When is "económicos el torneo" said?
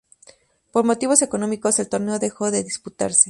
1.21-2.17